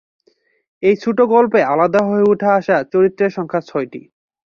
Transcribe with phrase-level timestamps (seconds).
[0.83, 4.01] এই ছোট গল্পে আলাদা হয়ে উঠে আসা চরিত্রের সংখ্যা ছয়টি।